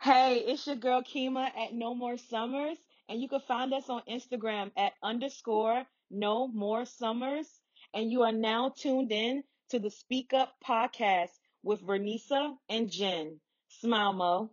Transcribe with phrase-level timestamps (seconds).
[0.00, 4.02] Hey, it's your girl Kima at No More Summers, and you can find us on
[4.08, 7.48] Instagram at underscore No More Summers.
[7.94, 11.30] And you are now tuned in to the Speak Up podcast
[11.62, 13.40] with Vernisa and Jen.
[13.68, 14.50] Smile Mo.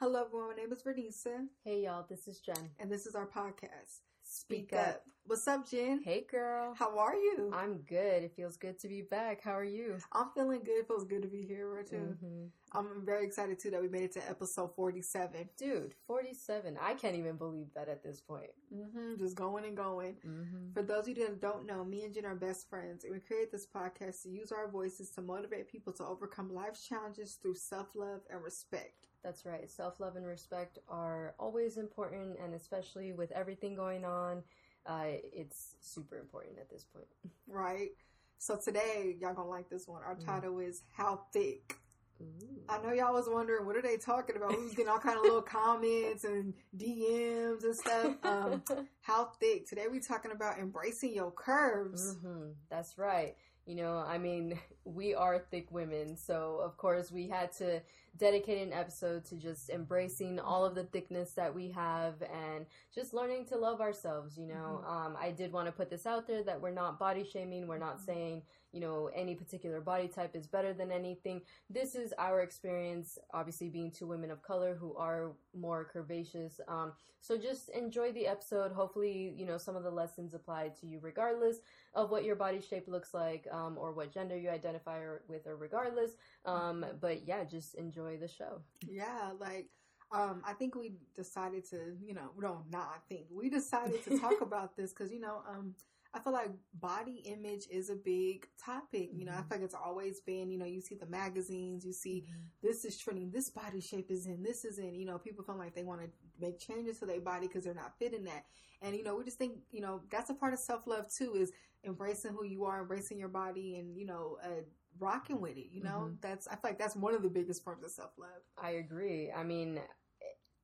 [0.00, 0.48] Hello, everyone.
[0.50, 2.70] My name is Vernisa, Hey y'all, this is Jen.
[2.78, 4.00] and this is our podcast.
[4.36, 5.02] Speak Up.
[5.26, 6.00] What's up, Jen?
[6.02, 6.74] Hey girl.
[6.74, 7.50] How are you?
[7.54, 8.22] I'm good.
[8.24, 9.42] It feels good to be back.
[9.42, 9.98] How are you?
[10.10, 10.78] I'm feeling good.
[10.78, 12.16] It feels good to be here too.
[12.24, 12.50] Mhm.
[12.72, 15.50] I'm very excited too that we made it to episode 47.
[15.58, 16.78] Dude, 47.
[16.80, 18.50] I can't even believe that at this point.
[18.72, 20.16] hmm Just going and going.
[20.26, 20.72] Mm-hmm.
[20.72, 23.20] For those of you that don't know, me and Jen are best friends, and we
[23.20, 27.56] create this podcast to use our voices to motivate people to overcome life's challenges through
[27.56, 29.08] self love and respect.
[29.22, 29.68] That's right.
[29.70, 34.42] Self love and respect are always important, and especially with everything going on,
[34.86, 37.06] uh, it's super important at this point.
[37.46, 37.90] Right?
[38.38, 40.02] So today, y'all gonna like this one.
[40.02, 40.24] Our Mm.
[40.26, 41.76] title is How Thick?
[42.20, 42.62] Ooh.
[42.68, 44.56] I know y'all was wondering what are they talking about.
[44.56, 48.16] We was getting all kind of little comments and DMs and stuff.
[48.24, 48.62] Um,
[49.00, 49.68] how thick?
[49.68, 52.16] Today we talking about embracing your curves.
[52.20, 53.36] hmm That's right.
[53.66, 57.80] You know, I mean, we are thick women, so of course we had to
[58.18, 63.14] dedicate an episode to just embracing all of the thickness that we have and just
[63.14, 64.36] learning to love ourselves.
[64.36, 67.24] You know, um, I did want to put this out there that we're not body
[67.24, 67.66] shaming.
[67.66, 71.42] We're not saying you know any particular body type is better than anything.
[71.70, 76.60] This is our experience, obviously being two women of color who are more curvaceous.
[76.68, 78.72] Um, so just enjoy the episode.
[78.72, 81.58] Hopefully, you know some of the lessons apply to you regardless
[81.94, 85.56] of what your body shape looks like um, or what gender you identify with or
[85.56, 86.12] regardless
[86.44, 89.68] um, but yeah just enjoy the show Yeah, like
[90.14, 94.10] um, I think we decided to, you know, no, not I think we decided to
[94.10, 95.74] talk about this because you know, um,
[96.14, 99.10] I feel like body image is a big topic.
[99.14, 99.48] You know, I Mhm.
[99.48, 100.50] feel like it's always been.
[100.50, 102.26] You know, you see the magazines, you see
[102.62, 104.94] this is trending, this body shape is in, this is in.
[104.94, 106.08] You know, people feel like they want to
[106.40, 108.44] make changes to their body because they're not fitting that.
[108.82, 111.34] And you know, we just think, you know, that's a part of self love too,
[111.36, 111.52] is
[111.84, 114.62] embracing who you are, embracing your body, and you know, uh,
[114.98, 115.66] rocking with it.
[115.72, 116.20] You know, Mhm.
[116.20, 118.42] that's I feel like that's one of the biggest forms of self love.
[118.58, 119.80] i agree i mean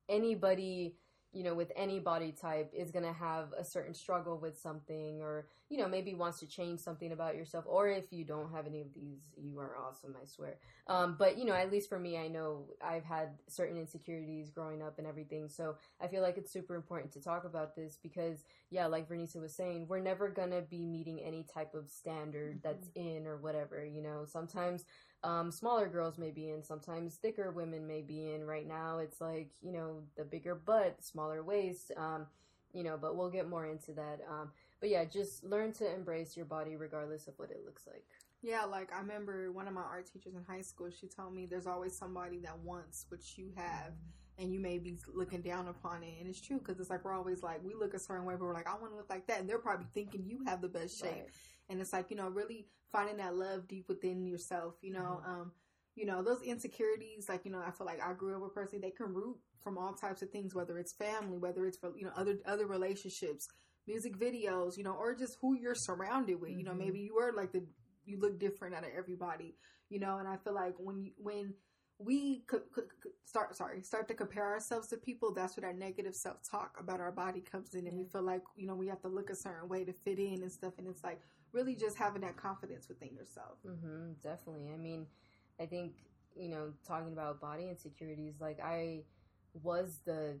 [0.09, 0.95] anybody
[1.31, 5.21] you know with any body type is going to have a certain struggle with something
[5.21, 8.65] or you know maybe wants to change something about yourself or if you don't have
[8.65, 10.55] any of these you are awesome i swear.
[10.87, 14.81] Um, but you know at least for me i know i've had certain insecurities growing
[14.81, 18.45] up and everything so i feel like it's super important to talk about this because
[18.71, 22.59] yeah like vernisa was saying we're never going to be meeting any type of standard
[22.63, 24.25] that's in or whatever you know?
[24.25, 24.85] Sometimes
[25.23, 28.45] um, smaller girls may be in, sometimes thicker women may be in.
[28.45, 32.25] Right now, it's like, you know, the bigger butt, smaller waist, um,
[32.73, 34.19] you know, but we'll get more into that.
[34.29, 38.05] Um, but yeah, just learn to embrace your body regardless of what it looks like.
[38.41, 41.45] Yeah, like I remember one of my art teachers in high school, she told me
[41.45, 43.93] there's always somebody that wants what you have
[44.37, 46.13] and you may be looking down upon it.
[46.19, 48.45] And it's true because it's like we're always like, we look a certain way, but
[48.45, 49.41] we're like, I want to look like that.
[49.41, 51.11] And they're probably thinking you have the best shape.
[51.11, 51.29] Right.
[51.69, 55.51] And it's like, you know, really finding that love deep within yourself, you know, um,
[55.95, 58.53] you know, those insecurities, like, you know, I feel like I grew up with a
[58.53, 61.91] person, they can root from all types of things, whether it's family, whether it's for,
[61.97, 63.47] you know, other, other relationships,
[63.87, 66.77] music videos, you know, or just who you're surrounded with, you know, Mhm.
[66.77, 67.65] maybe you are like the,
[68.05, 69.55] you look different out of everybody,
[69.89, 71.53] you know, and I feel like when you, when
[71.99, 75.77] we could, could, could start, sorry, start to compare ourselves to people, that's where that
[75.77, 78.87] negative self talk about our body comes in, and we feel like you know we
[78.87, 81.19] have to look a certain way to fit in and stuff, and it's like
[81.53, 83.57] really just having that confidence within yourself.
[83.65, 84.69] hmm definitely.
[84.73, 85.05] I mean,
[85.59, 85.93] I think,
[86.35, 89.03] you know, talking about body insecurities, like I
[89.63, 90.39] was the,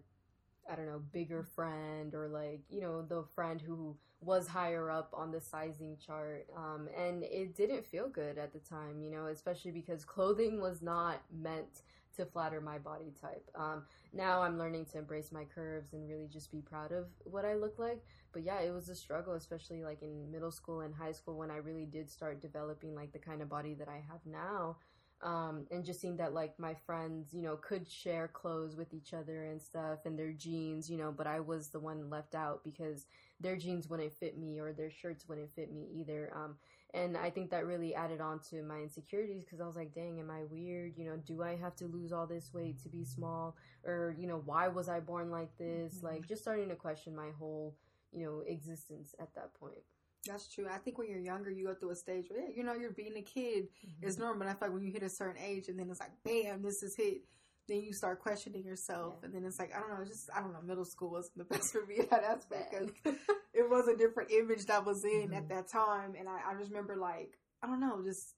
[0.71, 5.11] I don't know, bigger friend or like, you know, the friend who was higher up
[5.13, 6.47] on the sizing chart.
[6.55, 10.81] Um, and it didn't feel good at the time, you know, especially because clothing was
[10.81, 11.81] not meant
[12.17, 13.49] to flatter my body type.
[13.55, 13.83] Um,
[14.13, 17.53] now I'm learning to embrace my curves and really just be proud of what I
[17.53, 18.03] look like.
[18.31, 21.51] But yeah, it was a struggle, especially like in middle school and high school when
[21.51, 24.77] I really did start developing like the kind of body that I have now.
[25.21, 29.13] Um, and just seeing that like my friends, you know, could share clothes with each
[29.13, 32.63] other and stuff and their jeans, you know, but I was the one left out
[32.63, 33.05] because
[33.41, 36.31] their jeans wouldn't fit me or their shirts wouldn't fit me either.
[36.33, 36.55] Um,
[36.93, 40.19] and I think that really added on to my insecurities because I was like, dang,
[40.19, 40.93] am I weird?
[40.97, 43.55] You know, do I have to lose all this weight to be small?
[43.85, 45.99] Or, you know, why was I born like this?
[45.99, 46.03] Mhm.
[46.03, 47.75] Like, just starting to question my whole,
[48.11, 49.83] you know, existence at that point.
[50.25, 50.67] That's true.
[50.67, 52.91] I think when you're younger, you go through a stage where yeah, you know you're
[52.91, 53.69] being a kid.
[54.01, 54.39] It's normal.
[54.39, 56.61] But I feel like when you hit a certain age, and then it's like, bam,
[56.61, 57.21] this is hit.
[57.69, 59.25] Then you start questioning yourself, Yeah.
[59.27, 60.61] and then it's like, I don't know, it's just I don't know.
[60.61, 63.15] Middle school wasn't the best for me in that aspect because
[63.53, 65.49] it was a different image that I was in at Mhm.
[65.49, 68.35] that time, and I, I just remember like I don't know, just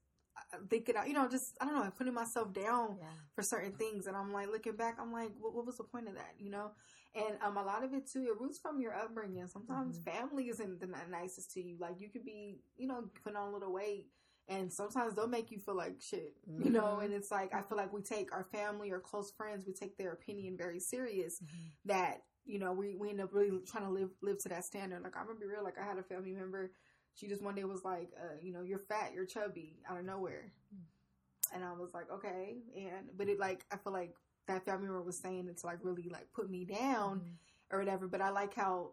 [0.70, 3.08] thinking, you know, just I don't know, putting myself down Yeah.
[3.36, 6.08] for certain things, and I'm like looking back, I'm like, what, what was the point
[6.08, 6.72] of that, you know?
[7.16, 9.46] And um, a lot of it too, it roots from your upbringing.
[9.48, 10.04] Sometimes Mhm.
[10.04, 11.78] family isn't the nicest to you.
[11.80, 14.08] Like you could be, you know, putting on a little weight,
[14.52, 16.98] and sometimes they'll make you feel like shit, you know.
[17.00, 17.06] Mhm.
[17.06, 19.98] And it's like I feel like we take our family or close friends, we take
[19.98, 21.40] their opinion very serious.
[21.40, 21.68] Mm-hmm.
[21.86, 25.02] That you know, we we end up really trying to live live to that standard.
[25.04, 26.72] Like I'm gonna be real, like I had a family member.
[27.16, 30.06] She just one day was like, uh, you know, you're fat, you're chubby, out of
[30.06, 30.52] nowhere.
[31.54, 32.58] And I was like, okay.
[32.76, 34.16] And but it like I feel like
[34.48, 37.36] that family member was saying it to like really like put me down Mhm.
[37.72, 38.08] Or whatever.
[38.08, 38.92] But I like how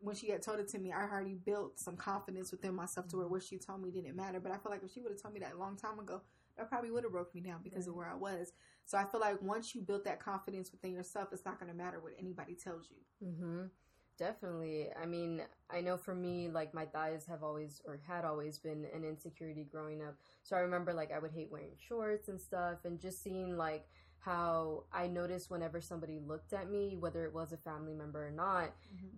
[0.00, 3.16] when she had told it to me, I already built some confidence within myself to
[3.16, 4.40] where what she told me didn't matter.
[4.40, 6.22] But I feel like if she would have told me that a long time ago,
[6.56, 8.52] that probably would have broke me down because of where I was.
[8.84, 11.76] So I feel like once you built that confidence within yourself, it's not going to
[11.76, 13.28] matter what anybody tells you.
[13.28, 13.66] Mm-hmm.
[14.18, 14.88] Definitely.
[15.00, 15.40] I mean,
[15.70, 19.64] I know for me, like my thighs have always or had always been an insecurity
[19.64, 20.18] growing up.
[20.42, 23.86] So I remember like I would hate wearing shorts and stuff, and just seeing like
[24.20, 28.30] how I noticed whenever somebody looked at me, whether it was a family member or
[28.30, 28.70] not,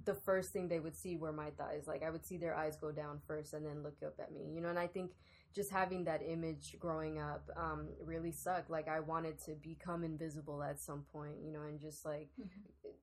[0.05, 1.87] the first thing they would see were my thighs.
[1.87, 4.53] Like I would see their eyes go down first and then look up at me,
[4.55, 4.69] you know.
[4.69, 5.13] And I think
[5.55, 8.71] just having that image growing up um, really sucked.
[8.71, 12.29] Like I wanted to become invisible at some point, you know, and just like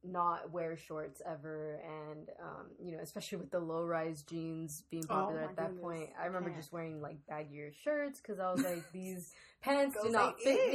[0.03, 1.79] not wear shorts ever.
[1.83, 5.55] And um, you know, especially with the low rise jeans being Oh, popular my at
[5.57, 5.83] that goodness.
[5.83, 6.61] point, I remember Can't.
[6.61, 9.33] just wearing like baggier shirts because I was like these.
[9.61, 10.71] Pants do not ain't fit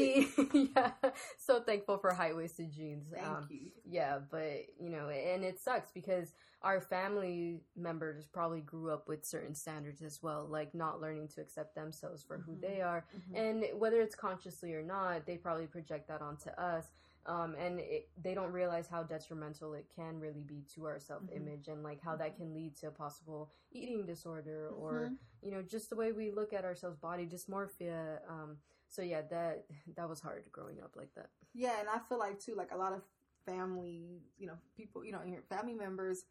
[0.55, 0.69] me.
[0.77, 0.91] yeah,
[1.39, 3.07] so thankful for high waisted jeans.
[3.15, 3.71] Thank Um, you.
[3.91, 9.25] yeah, but you know, and it sucks because our family members probably grew up with
[9.25, 12.45] certain standards as well, like not learning to accept themselves for Mhm.
[12.45, 13.37] who they are, Mhm.
[13.73, 16.87] and whether it's consciously or not, they probably project that onto us.
[17.27, 21.23] Um, and it, they don't realize how detrimental it can really be to our self
[21.35, 25.19] image and like how that can lead to a possible eating disorder or Mhm.
[25.43, 28.21] you know just the way we look at ourselves, body dysmorphia.
[28.29, 29.67] Um, so yeah, that
[29.97, 31.31] that was hard growing up like that.
[31.55, 33.03] Yeah, and I feel like too, like a lot of
[33.47, 36.25] family, you know, people, you know, your family members,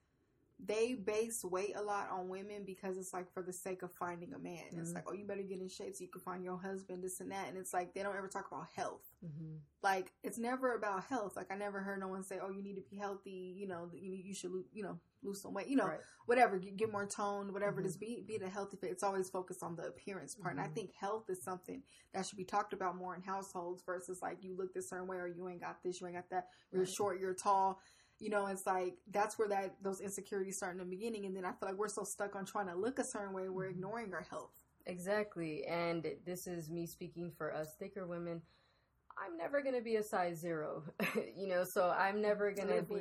[0.60, 4.34] they base weight a lot on women because it's like for the sake of finding
[4.34, 4.64] a man.
[4.72, 4.96] It's Mhm.
[4.96, 7.32] like, oh, you better get in shape so you can find your husband, this and
[7.32, 7.50] that.
[7.50, 9.12] And it's like they don't ever talk about health.
[9.26, 9.58] Mm-hmm.
[9.82, 11.36] Like it's never about health.
[11.36, 13.54] Like I never heard no one say, oh, you need to be healthy.
[13.58, 15.68] You know, you you should, you know, lose some weight.
[15.68, 16.00] You know, Right.
[16.28, 17.88] whatever, get, get more toned, whatever it Mhm.
[17.88, 18.92] is, be, be the healthy fit.
[18.92, 20.54] It's always focused on the appearance part.
[20.56, 20.74] And I Mhm.
[20.76, 21.84] think health is something
[22.14, 25.18] that should be talked about more in households versus like you look this certain way
[25.18, 26.94] or you ain't got this, you ain't got that, you're Right.
[26.94, 27.82] short, you're tall.
[28.24, 31.44] You know, it's like that's where that those insecurities start in the beginning, and then
[31.44, 33.72] I feel like we're so stuck on trying to look a certain way, we're Mhm.
[33.72, 34.52] ignoring our health.
[34.86, 35.66] Exactly.
[35.66, 38.42] And this is me speaking for us thicker women.
[39.18, 40.84] I'm never going to be a size zero,
[41.38, 42.96] you know, so I'm never going to be.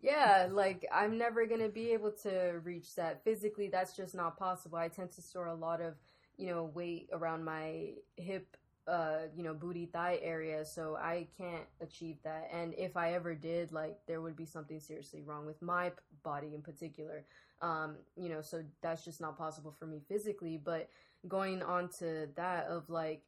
[0.00, 3.22] Yeah, like I'm never going to be able to reach that.
[3.24, 4.78] Physically, that's just not possible.
[4.78, 5.94] I tend to store a lot of,
[6.36, 8.56] you know, weight around my hip,
[8.88, 12.48] uh, you know, booty thigh area, so I can't achieve that.
[12.52, 15.96] And if I ever did, like, there would be something seriously wrong with my p-
[16.24, 17.26] body in particular.
[17.60, 20.56] Um, you know, so that's just not possible for me physically.
[20.62, 20.88] But
[21.28, 23.22] going on to that of like,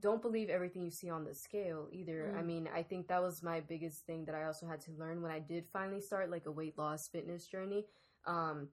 [0.00, 2.32] don't believe everything you see on the scale either.
[2.36, 2.46] I Mm.
[2.46, 5.30] mean, I think that was my biggest thing that I also had to learn when
[5.32, 7.86] I did finally start like a weight loss fitness journey.
[8.26, 8.68] Um,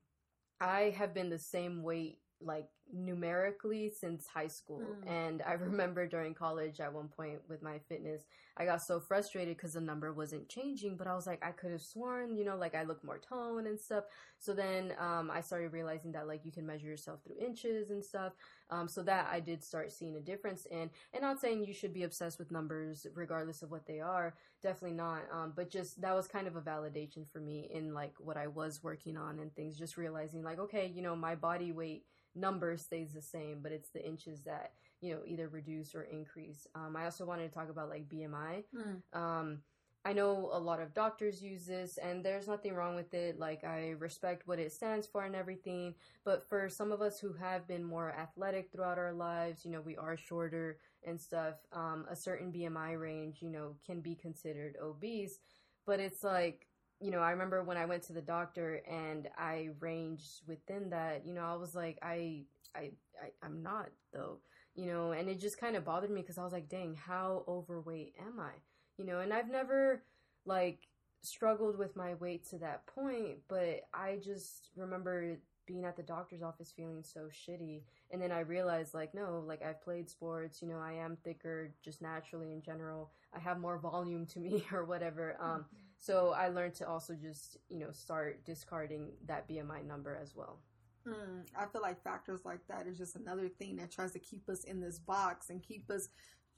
[0.59, 4.81] I have been the same weight like numerically since high school.
[5.06, 5.12] Mm.
[5.12, 8.24] And I remember during college at one point with my fitness,
[8.57, 11.72] I got so frustrated because the number wasn't changing, but I was like, I could
[11.72, 14.06] have sworn, you know, like I look more toned and stuff.
[14.39, 18.03] So then um, I started realizing that like you can measure yourself through inches and
[18.03, 18.34] stuff.
[18.70, 21.94] Um, so that I did start seeing a difference in, and not saying you should
[21.94, 25.22] be obsessed with numbers regardless of what they are, definitely not.
[25.32, 28.48] Um, but just that was kind of a validation for me in like what I
[28.48, 29.77] was working on and things.
[29.77, 32.03] Just realizing like, okay, you know, my body weight
[32.38, 36.67] number stays the same, but it's the inches that you know either reduce or increase.
[36.75, 38.63] Um, I also wanted to talk about like BMI.
[38.75, 39.19] Mm.
[39.19, 39.60] Um,
[40.07, 43.39] I know a lot of doctors use this, and there's nothing wrong with it.
[43.39, 45.96] Like, I respect what it stands for and everything.
[46.24, 49.81] But for some of us who have been more athletic throughout our lives, you know,
[49.81, 54.77] we are shorter and stuff, um, a certain BMI range, you know, can be considered
[54.81, 55.39] obese.
[55.86, 56.67] But it's like,
[57.01, 61.25] you know, I remember when I went to the doctor and I ranged within that,
[61.25, 64.38] you know, I was like, I, I, I I'm not though,
[64.75, 67.43] you know, and it just kind of bothered me because I was like, dang, how
[67.47, 68.51] overweight am I?
[68.97, 70.03] you know and i've never
[70.45, 70.88] like
[71.21, 76.41] struggled with my weight to that point but i just remember being at the doctor's
[76.41, 77.81] office feeling so shitty
[78.12, 81.74] and then i realized like no like i've played sports you know i am thicker
[81.83, 83.12] just naturally in general.
[83.36, 85.65] I have more volume to me or whatever um
[86.00, 90.59] so i learned to also just you know start discarding that bmi number as well
[91.07, 94.49] Mm, I feel like factors like that is just another thing that tries to keep
[94.49, 96.09] us in this box and keep us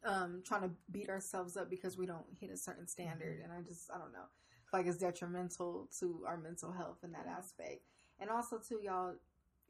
[0.03, 3.41] um, trying to beat ourselves up because we don't hit a certain standard.
[3.41, 3.51] Mm-hmm.
[3.51, 4.25] And I just, I don't know,
[4.73, 7.81] like it's detrimental to our mental health in that aspect.
[8.19, 9.13] And also, too, y'all,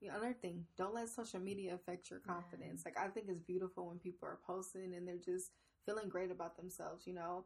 [0.02, 2.84] another thing, don't let social media affect your confidence.
[2.86, 5.52] Like, I think it's beautiful when people are posting and they're just
[5.86, 7.46] feeling great about themselves, you know?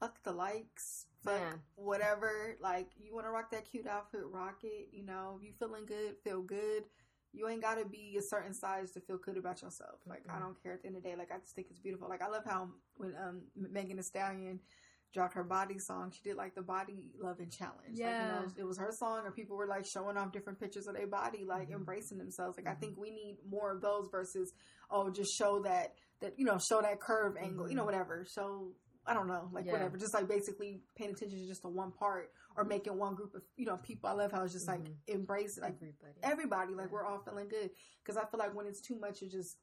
[0.00, 2.56] Fuck the likes, fuck whatever.
[2.60, 4.88] Like, you want to rock that cute outfit, rock it.
[4.92, 6.84] You know, you feeling good, feel good.
[7.32, 10.00] You ain't gotta be a certain size to feel good about yourself.
[10.06, 10.40] Like, I Mhm.
[10.40, 11.16] don't care at the end of the day.
[11.16, 12.08] Like, I just think it's beautiful.
[12.08, 14.60] Like, I love how when um Megan Thee Stallion
[15.12, 17.98] dropped her body song, she did like the body loving challenge.
[17.98, 18.08] Yeah.
[18.08, 20.86] Like, you know, it was her song, or people were like showing off different pictures
[20.88, 21.74] of their body, like Mhm.
[21.76, 22.56] embracing themselves.
[22.56, 22.80] Like, I Mhm.
[22.80, 24.52] think we need more of those versus,
[24.90, 27.86] oh, just show that, that, you know, show that curve angle, you know, Mhm.
[27.86, 28.24] whatever.
[28.24, 28.74] Show,
[29.06, 29.72] I don't know, like Yeah.
[29.72, 29.96] whatever.
[29.96, 33.42] Just like basically paying attention to just to one part or making one group of,
[33.56, 34.08] you know, people.
[34.08, 34.96] I love how it's just like Mhm.
[35.08, 36.18] embrace, like, Everybody.
[36.22, 36.92] everybody like Yeah.
[36.92, 39.58] we're all feeling good because i feel like when it's too much of just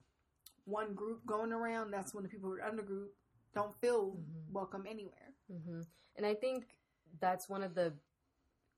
[0.66, 3.16] one group going around that's when the people who are under group
[3.54, 4.52] don't feel Mhm.
[4.52, 5.82] welcome anywhere hmm
[6.16, 6.78] And I think
[7.20, 7.98] that's one of the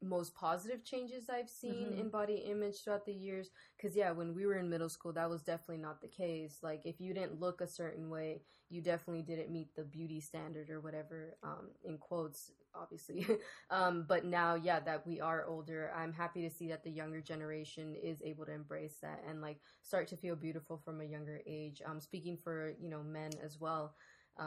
[0.01, 1.98] most positive changes I've seen Mhm.
[1.98, 3.51] in body image throughout the years.
[3.75, 6.62] Because, yeah, when we were in middle school, that was definitely not the case.
[6.62, 8.43] Like, if you didn't look a certain way,
[8.74, 13.25] you definitely didn't meet the beauty standard or whatever, um, in quotes, obviously.
[13.70, 17.22] um, but now, yeah, that we are older, I'm happy to see that the younger
[17.22, 21.42] generation is able to embrace that and, like, start to feel beautiful from a younger
[21.46, 21.82] age.
[21.86, 23.94] Um, speaking for, you know, men as well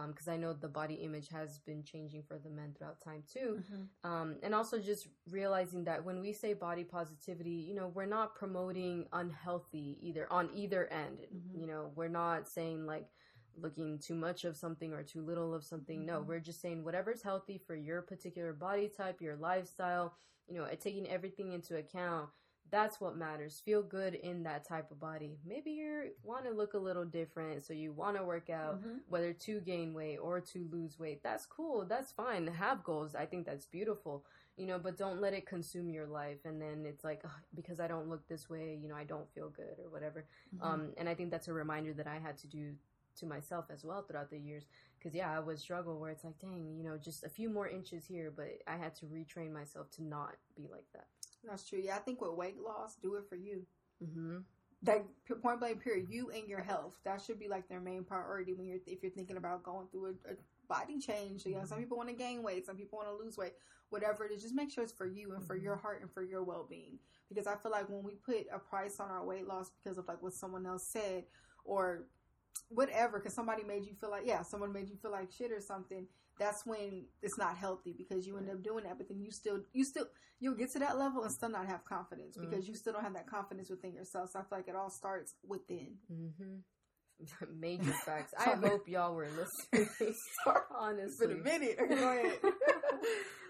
[0.08, 3.62] because I know the body image has been changing for the men throughout time too.
[4.02, 8.34] Um, and also just realizing that when we say body positivity, you know, we're not
[8.34, 11.18] promoting unhealthy either on either end.
[11.32, 11.60] Mhm.
[11.60, 13.08] You know, we're not saying like
[13.56, 16.04] looking too much of something or too little of something.
[16.04, 16.26] No, Mhm.
[16.26, 20.16] we're just saying whatever's healthy for your particular body type, your lifestyle,
[20.48, 22.30] you know, taking everything into account.
[22.68, 23.60] That's what matters.
[23.60, 25.38] Feel good in that type of body.
[25.44, 29.02] Maybe you want to look a little different, so you want to work out Mhm.
[29.08, 31.22] whether to gain weight or to lose weight.
[31.22, 31.84] That's cool.
[31.84, 32.44] That's fine.
[32.48, 33.14] Have goals.
[33.14, 34.26] I think that's beautiful.
[34.56, 36.44] You know, but don't let it consume your life.
[36.44, 39.30] And then it's like, "Ugh, because I don't look this way, you know, I don't
[39.30, 40.26] feel good or whatever.
[40.52, 40.62] Mhm.
[40.62, 42.76] Um, and I think that's a reminder that I had to do
[43.16, 44.64] to myself as well throughout the years.
[44.98, 47.68] Because, yeah, I would struggle where it's like, dang, you know, just a few more
[47.68, 51.06] inches here, but I had to retrain myself to not be like that.
[51.44, 53.66] that's true yeah i think with weight loss do it for you
[54.02, 54.38] Mm-hmm.
[54.86, 55.06] like
[55.42, 58.66] point blank period you and your health that should be like their main priority when
[58.66, 60.36] you're if you're thinking about going through a, a
[60.68, 63.36] body change you know some people want to gain weight some people want to lose
[63.36, 63.52] weight
[63.90, 65.62] whatever it is just make sure it's for you and for Mhm.
[65.62, 69.00] your heart and for your well-being because i feel like when we put a price
[69.00, 71.24] on our weight loss because of like what someone else said
[71.64, 72.04] or
[72.68, 75.60] whatever because somebody made you feel like yeah someone made you feel like shit or
[75.60, 76.06] something
[76.38, 79.60] that's when it's not healthy because you end up doing that but then you still
[79.72, 80.06] you still
[80.40, 83.14] you'll get to that level and still not have confidence because you still don't have
[83.14, 86.56] that confidence within yourself so i feel like it all starts within Mm-hmm.
[87.60, 88.34] Major facts.
[88.38, 89.88] I hope y'all were listening.
[90.78, 91.28] Honestly.
[91.28, 91.78] Been a minute.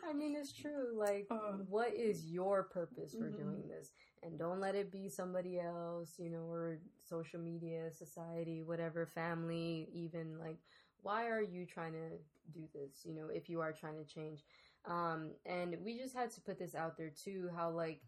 [0.08, 0.96] I mean, it's true.
[0.96, 1.54] Like, Uh.
[1.68, 3.36] what is your purpose for Mhm.
[3.36, 3.90] doing this?
[4.22, 6.78] And don't let it be somebody else, you know, or
[7.08, 10.38] social media, society, whatever, family, even.
[10.38, 10.58] Like,
[11.02, 12.10] why are you trying to
[12.52, 13.04] do this?
[13.04, 14.44] You know, if you are trying to change.
[14.84, 18.00] Um, and we just had to put this out there too how, like,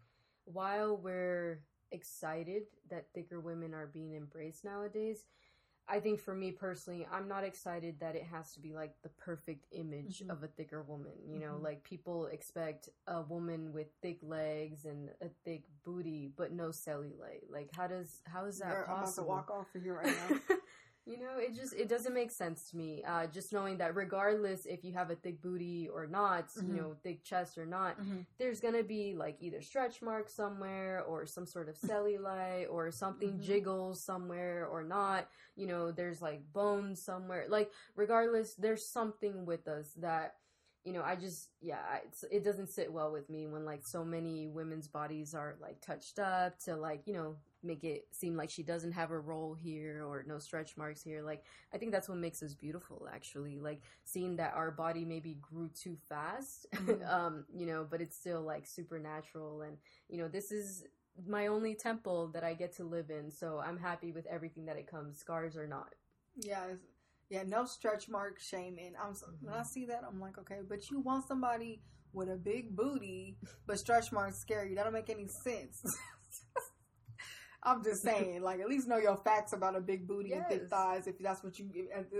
[0.45, 5.25] while we're excited that thicker women are being embraced nowadays,
[5.91, 9.09] I think for me personally, I'm not excited that it has to be like the
[9.09, 10.29] perfect image Mhm.
[10.29, 11.13] of a thicker woman.
[11.27, 11.63] You know, Mhm.
[11.63, 17.49] like people expect a woman with thick legs and a thick booty, but no cellulite.
[17.49, 19.27] Like, how does how is that Girl, I'm about to possible?
[19.27, 20.39] walk off of here right now.
[21.09, 23.03] you know, it just it doesn't make sense to me.
[23.03, 26.67] Uh, just knowing that regardless if you have a thick booty or not, Mhm.
[26.67, 28.25] you know, thick chest or not, Mhm.
[28.37, 33.39] there's gonna be like either stretch marks somewhere or some sort of cellulite or something
[33.39, 33.41] Mhm.
[33.41, 35.27] jiggles somewhere or not.
[35.55, 37.47] You know, there's like bones somewhere.
[37.47, 40.35] Like regardless, there's something with us that
[40.85, 41.01] you know.
[41.03, 41.99] I just yeah,
[42.31, 46.19] it doesn't sit well with me when like so many women's bodies are like touched
[46.19, 50.03] up to like you know make it seem like she doesn't have a role here
[50.05, 51.21] or no stretch marks here.
[51.21, 53.59] Like I think that's what makes us beautiful actually.
[53.59, 57.07] Like seeing that our body maybe grew too fast, Mhm.
[57.09, 59.77] um, you know, but it's still like supernatural and
[60.09, 60.83] you know, this is
[61.27, 63.29] my only temple that I get to live in.
[63.31, 65.93] So I'm happy with everything that it comes, scars or not.
[66.35, 66.75] Yeah,
[67.29, 68.93] yeah, no stretch mark shaming.
[69.01, 69.65] I'm so, when I Mhm.
[69.67, 71.81] see that, I'm like, okay, but you want somebody
[72.13, 73.37] with a big booty,
[73.67, 74.75] but stretch marks scare you.
[74.75, 75.81] That don't make any sense.
[77.61, 80.69] I'm just saying, like, at least know your facts about a big booty and thick
[80.69, 81.69] thighs if that's what you,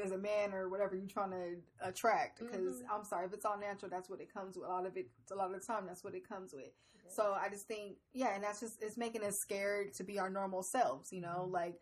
[0.03, 2.39] as a man or whatever you're trying to attract.
[2.39, 2.89] Because Mhm.
[2.91, 4.65] I'm sorry, if it's all natural, that's what it comes with.
[4.67, 6.71] A lot of it, a lot of the time, that's what it comes with.
[7.07, 10.29] So I just think, yeah, and that's just it's making us scared to be our
[10.29, 11.11] normal selves.
[11.11, 11.51] You know, Mhm.
[11.51, 11.81] like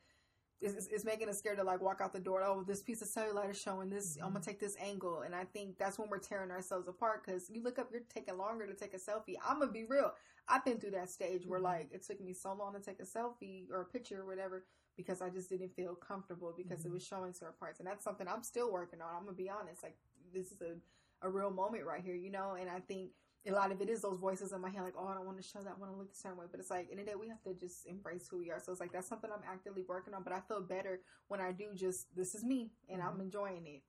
[0.62, 2.44] it's, it's- it's making us scared to like walk out the door.
[2.44, 4.18] Oh, this piece of cellulite is showing this.
[4.18, 4.34] I'm Mhm.
[4.34, 7.24] gonna take this angle, and I think that's when we're tearing ourselves apart.
[7.26, 9.36] Because you look up, you're taking longer to take a selfie.
[9.44, 10.14] I'm gonna be real.
[10.48, 11.64] I've been through that stage where Mhm.
[11.64, 14.66] like it took me so long to take a selfie or a picture or whatever
[14.96, 16.94] because I just didn't feel comfortable because it Mhm.
[16.94, 19.14] was showing certain parts, and that's something I'm still working on.
[19.16, 19.84] I'm gonna be honest.
[19.84, 19.98] Like
[20.34, 20.80] this is a
[21.24, 22.52] a real moment right here, you know.
[22.54, 23.12] And I think
[23.48, 25.38] a lot of it is those voices in my head, like, oh, I don't want
[25.42, 26.46] to show that, I want to look a certain way.
[26.52, 28.60] But it's like, in the day, we have to just embrace who we are.
[28.60, 30.24] So it's like, that's something I'm actively working on.
[30.24, 33.22] But I feel better when I do just, this is me, and I'm Mhm.
[33.22, 33.84] enjoying it.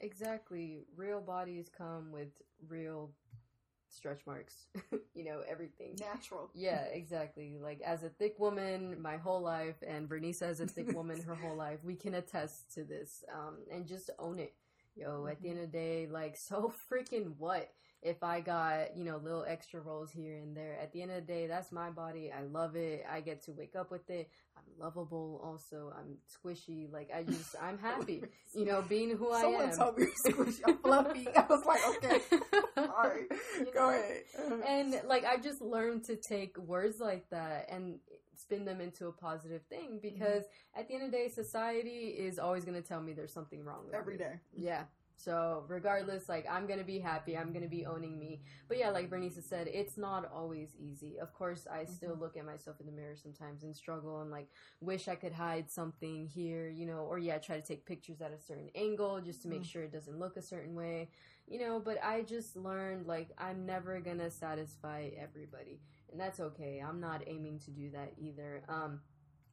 [0.00, 0.86] Exactly.
[0.96, 2.30] Real bodies come with
[2.68, 3.12] real
[3.88, 4.66] stretch marks.
[5.14, 5.96] you know, everything.
[6.00, 6.50] Natural.
[6.54, 7.58] Yeah, exactly.
[7.60, 11.34] Like as a thick woman, my whole life, and Bernice as a thick woman, her
[11.34, 13.24] whole life, we can attest to this.
[13.34, 14.54] Um, and just own it.
[14.96, 17.70] Yo, at the end of the day, like so freaking what?
[18.02, 20.78] If I got, you know, little extra rolls here and there.
[20.80, 22.32] At the end of the day, that's my body.
[22.32, 23.04] I love it.
[23.10, 24.30] I get to wake up with it.
[24.56, 25.92] I'm lovable also.
[25.98, 26.90] I'm squishy.
[26.90, 28.22] Like I just I'm happy.
[28.52, 29.76] You know, being who I Someone am.
[29.76, 31.28] told me squishy, I'm fluffy.
[31.36, 32.20] I was like, okay,
[32.76, 33.26] all right,
[33.60, 33.90] You go know?
[33.90, 34.64] ahead.
[34.66, 38.00] and like I just learned to take words like that and
[38.34, 40.14] spin them into a positive thing mm-hmm.
[40.14, 40.44] because
[40.76, 43.62] at the end of the day, society is always going to tell me there's something
[43.64, 44.40] wrong with Every day.
[44.52, 44.82] Yeah.
[45.24, 47.36] So regardless, like I'm gonna be happy.
[47.36, 48.40] I'm gonna be owning me.
[48.68, 51.18] But yeah, like Bernice said, it's not always easy.
[51.20, 54.48] Of course, I still look at myself in the mirror sometimes and struggle and like
[54.80, 58.32] wish I could hide something here, you know, or yeah, try to take pictures at
[58.32, 59.66] a certain angle just to make Mhm.
[59.66, 61.10] sure it doesn't look a certain way,
[61.46, 61.80] you know.
[61.80, 66.80] But I just learned like I'm never gonna satisfy everybody, and that's okay.
[66.80, 68.62] I'm not aiming to do that either.
[68.68, 69.02] Um,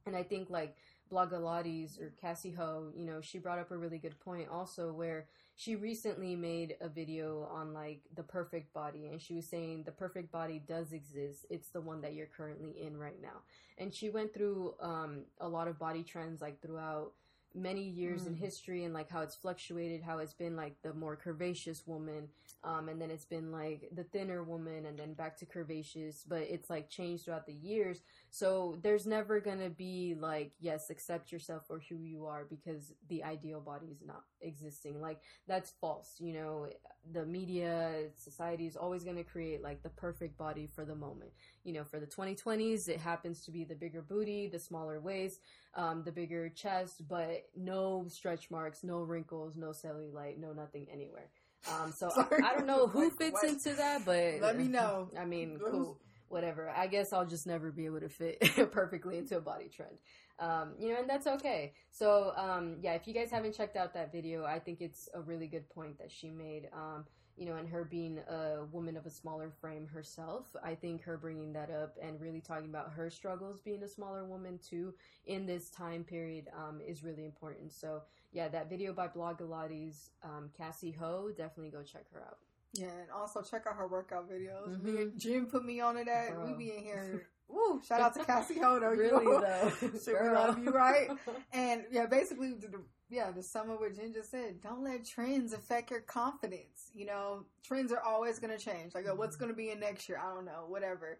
[0.05, 0.77] and I think like
[1.11, 5.27] Blogilates or Cassie Ho, you know, she brought up a really good point also where
[5.57, 9.91] she recently made a video on like the perfect body and she was saying the
[9.91, 11.47] perfect body does exist.
[11.49, 13.41] It's the one that you're currently in right now.
[13.79, 17.11] And she went through um a lot of body trends like throughout
[17.55, 18.39] many years in Mm.
[18.39, 22.29] history and like how it's fluctuated, how it's been like the more curvaceous woman,
[22.63, 26.41] um, and then it's been like the thinner woman, and then back to curvaceous, but
[26.41, 28.01] it's like changed throughout the years.
[28.29, 33.23] So there's never gonna be like, yes, accept yourself for who you are because the
[33.23, 34.99] ideal body is not existing.
[34.99, 36.15] Like that's false.
[36.19, 36.67] You know,
[37.11, 41.31] the media, society is always gonna create like the perfect body for the moment.
[41.63, 45.41] You know, for the 2020s, it happens to be the bigger booty, the smaller waist,
[45.75, 51.29] um, the bigger chest, but no stretch marks, no wrinkles, no cellulite, no nothing anywhere.
[51.73, 53.49] Um, so I, I don't know who Like, fits what?
[53.49, 55.09] into that, but Let me know.
[55.19, 55.99] I mean, cool,
[56.29, 56.69] whatever.
[56.69, 59.99] I guess I'll just never be able to fit perfectly into a body trend.
[60.39, 61.73] Um, you know, and that's okay.
[61.91, 65.21] So, um, yeah, if you guys haven't checked out that video, I think it's a
[65.21, 66.69] really good point that she made.
[66.73, 67.05] Um,
[67.37, 71.17] you know, and her being a woman of a smaller frame herself, I think her
[71.17, 74.93] bringing that up and really talking about her struggles being a smaller woman too
[75.27, 77.73] in this time period um, is really important.
[77.73, 82.37] So, yeah, that video by Blogilates, um, Cassie Ho, definitely go check her out.
[82.73, 84.67] Yeah, and also check out her workout videos.
[84.79, 84.83] Mhm.
[84.83, 86.45] Me and Jim put me on to that.
[86.45, 87.27] We be in here.
[87.47, 87.81] Woo!
[87.87, 89.39] Shout out to Cassie you really know?
[89.39, 90.33] though, Shit, we Girl.
[90.33, 91.07] love you, right?
[91.53, 95.05] And yeah, basically, the, the- yeah, to sum up what Jen just said, don't let
[95.05, 96.91] trends affect your confidence.
[96.93, 98.93] You know, trends are always going to change.
[98.93, 100.19] Like, oh, what's going to be in next year?
[100.21, 101.19] I don't know, whatever.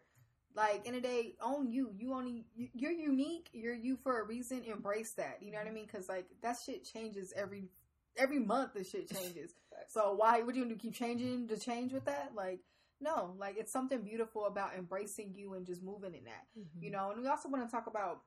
[0.58, 1.92] Like, in a day, own you.
[1.96, 3.48] You only, you- you're unique.
[3.54, 4.64] You're you for a reason.
[4.64, 5.38] Embrace that.
[5.42, 5.86] You know what I mean?
[5.86, 7.70] Because, like, that shit changes every,
[8.18, 9.54] every month, the shit changes.
[9.88, 10.76] so, why would you do?
[10.76, 12.32] Keep changing to change with that?
[12.36, 12.60] Like,
[13.00, 16.84] no, like, it's something beautiful about embracing you and just moving in that Mm-hmm.
[16.84, 18.22] you know and we also want to talk about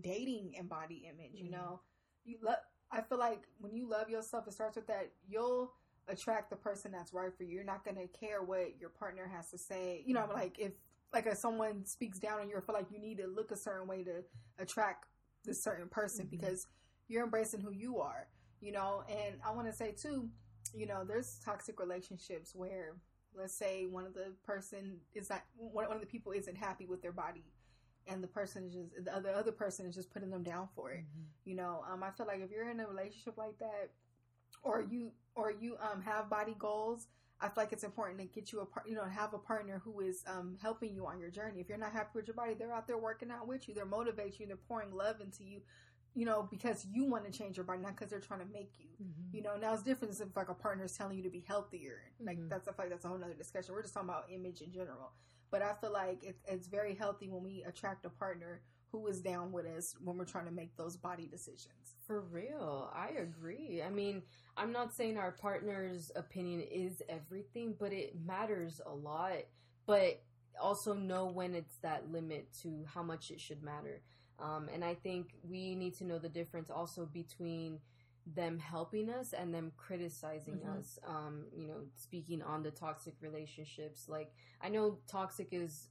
[0.00, 1.52] dating and body image you Mhm.
[1.52, 1.80] know
[2.24, 2.56] you love
[2.90, 5.72] i feel like when you love yourself it starts with that you'll
[6.08, 9.26] attract the person that's right for you you're not going to care what your partner
[9.32, 10.72] has to say you know like if
[11.12, 13.56] like if someone speaks down on you or feel like you need to look a
[13.56, 14.22] certain way to
[14.58, 15.06] attract
[15.44, 16.30] this certain person Mhm.
[16.30, 16.66] because
[17.08, 18.28] you're embracing who you are
[18.60, 20.28] you know and i want to say too
[20.74, 22.96] you know there's toxic relationships where
[23.34, 26.86] let's say one of the person is not one one of the people isn't happy
[26.86, 27.44] with their body
[28.08, 30.90] and the person is just the other other person is just putting them down for
[30.90, 31.22] it Mm-hmm.
[31.44, 33.90] you know um i feel like if you're in a relationship like that
[34.62, 37.06] or you or you um have body goals
[37.40, 39.80] i feel like it's important to get you a part you know have a partner
[39.84, 41.60] who is um helping you on your journey.
[41.60, 43.74] If you're not happy with your body they're out there working out with you.
[43.74, 44.46] They're motivating you.
[44.46, 45.60] They're pouring love into you
[46.14, 48.72] you know because you want to change your body not because they're trying to make
[48.78, 48.86] you.
[49.02, 49.36] Mm-hmm.
[49.36, 51.98] you know now it's different if like a partner is telling you to be healthier.
[52.20, 52.48] Like Mhm.
[52.48, 53.74] that's I feel like that's a whole nother discussion.
[53.74, 55.12] We're just talking about image in general.
[55.50, 58.62] But i feel like it, it's very healthy when we attract a partner
[59.00, 61.94] who is down with us when we're trying to make those body decisions.
[62.06, 63.82] For real, I agree.
[63.84, 64.22] I mean,
[64.56, 69.38] I'm not saying our partner's opinion is everything, but it matters a lot.
[69.86, 70.22] But
[70.60, 74.00] also know when it's that limit to how much it should matter.
[74.38, 77.78] Um, and I think we need to know the difference also between
[78.34, 80.78] them helping us and them criticizing Mhm.
[80.78, 80.98] us.
[81.04, 84.08] Um, you know, speaking on the toxic relationships.
[84.08, 85.88] Like, I know toxic is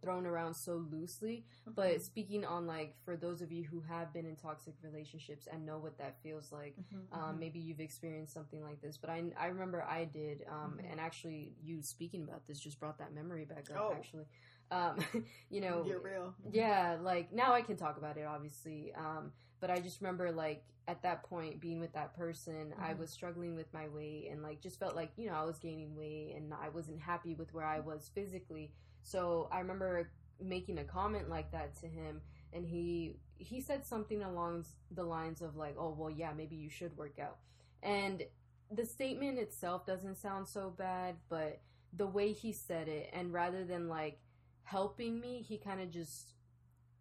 [0.00, 1.44] thrown around so loosely,
[1.74, 5.64] but speaking on like for those of you who have been in toxic relationships and
[5.64, 7.38] know what that feels like, Mhm, um, mhm.
[7.38, 10.90] maybe you've experienced something like this, but I, I remember I did, um, Mhm.
[10.90, 13.76] and actually you speaking about this just brought that memory back up.
[13.80, 13.92] Oh.
[13.92, 14.26] Actually,
[14.70, 14.98] um,
[15.50, 16.34] you know, get real.
[16.50, 18.92] yeah, like now I can talk about it, obviously.
[18.94, 22.98] Um, but I just remember like at that point being with that person, I Mhm.
[22.98, 25.96] was struggling with my weight and like just felt like you know I was gaining
[25.96, 28.72] weight and I wasn't happy with where I was physically.
[29.06, 30.10] So I remember
[30.42, 32.20] making a comment like that to him,
[32.52, 36.68] and he he said something along the lines of like, "Oh well, yeah, maybe you
[36.68, 37.38] should work out,"
[37.84, 38.24] and
[38.68, 41.60] the statement itself doesn't sound so bad, but
[41.92, 44.18] the way he said it, and rather than like
[44.64, 46.32] helping me, he kind of just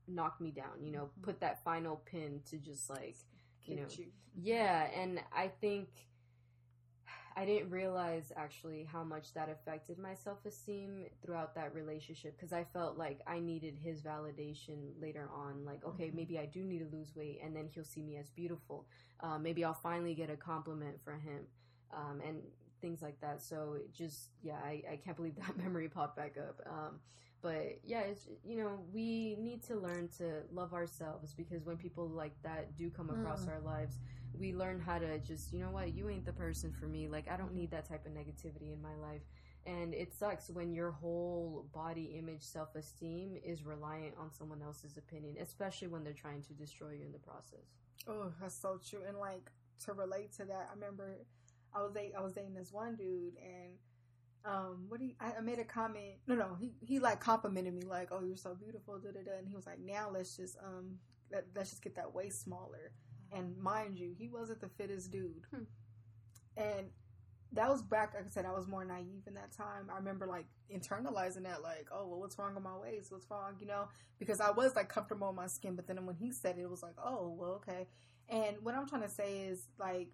[0.07, 3.15] knocked me down, you know, put that final pin to just like,
[3.65, 4.05] you know, you.
[4.35, 5.89] yeah, and I think
[7.35, 12.53] I didn't realize actually how much that affected my self esteem throughout that relationship because
[12.53, 15.65] I felt like I needed his validation later on.
[15.65, 16.15] Like, okay, Mhm.
[16.15, 18.87] maybe I do need to lose weight, and then he'll see me as beautiful.
[19.19, 21.45] Uh, maybe I'll finally get a compliment from him,
[21.93, 22.41] um, and
[22.81, 23.41] things like that.
[23.41, 26.61] So it just, yeah, I, I can't believe that memory popped back up.
[26.67, 26.99] Um,
[27.41, 32.07] but yeah, it's you know we need to learn to love ourselves because when people
[32.07, 33.49] like that do come across Mm.
[33.49, 33.97] our lives,
[34.39, 37.07] we learn how to just you know what you ain't the person for me.
[37.07, 39.21] Like I don't need that type of negativity in my life.
[39.67, 44.97] And it sucks when your whole body image, self esteem is reliant on someone else's
[44.97, 47.65] opinion, especially when they're trying to destroy you in the process.
[48.07, 49.01] Oh, that's so true.
[49.07, 49.51] And like
[49.85, 51.17] to relate to that, I remember
[51.73, 53.73] I was dating, I was dating this one dude, and
[54.45, 56.15] um, what he I, I made a comment.
[56.27, 59.37] No, no, he he like complimented me like, "Oh, you're so beautiful," da da da.
[59.39, 60.99] And he was like, "Now let's just um
[61.31, 62.91] let, let's just get that waist smaller."
[63.31, 65.63] And mind you, he wasn't the fittest dude, Hmm.
[66.57, 66.88] and
[67.53, 68.13] that was back.
[68.13, 69.89] Like I said, I was more naive in that time.
[69.91, 73.11] I remember like internalizing that, like, "Oh, well, what's wrong with my waist?
[73.11, 73.88] What's wrong?" You know,
[74.19, 76.69] because I was like comfortable in my skin, but then when he said it, it
[76.69, 77.88] was like, "Oh, well, okay."
[78.29, 80.09] And what I'm trying to say is like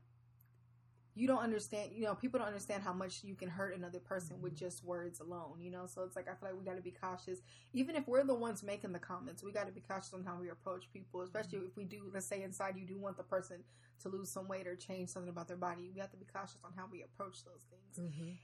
[1.13, 4.41] you don't understand you know people don't understand how much you can hurt another person
[4.41, 5.85] with just words alone you know?
[5.85, 7.39] So it's like i feel like we got to be cautious.
[7.73, 10.37] Even if we're the ones making the comments we got to be cautious on how
[10.39, 13.57] we approach people especially if we do let's say inside you do want the person
[14.01, 16.57] to lose some weight or change something about their body we have to be cautious
[16.63, 17.97] on how we approach those things.